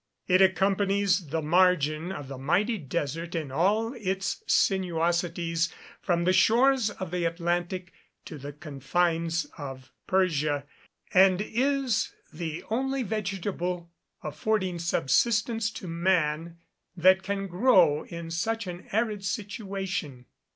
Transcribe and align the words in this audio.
It 0.27 0.41
accompanies 0.41 1.27
the 1.27 1.43
margin 1.43 2.11
of 2.11 2.27
the 2.27 2.39
mighty 2.39 2.79
desert 2.79 3.35
in 3.35 3.51
all 3.51 3.93
its 3.93 4.41
sinuosities 4.47 5.71
from 6.01 6.23
the 6.23 6.33
shores 6.33 6.89
of 6.89 7.11
the 7.11 7.23
Atlantic 7.25 7.93
to 8.25 8.39
the 8.39 8.51
confines 8.51 9.45
of 9.59 9.91
Persia, 10.07 10.65
and 11.13 11.39
is 11.39 12.13
the 12.33 12.63
only 12.71 13.03
vegetable 13.03 13.91
affording 14.23 14.79
subsistence 14.79 15.69
to 15.69 15.87
man 15.87 16.57
that 16.97 17.21
can 17.21 17.45
grow 17.45 18.03
in 18.05 18.31
such 18.31 18.65
an 18.65 18.87
arid 18.91 19.23
situation. 19.23 20.25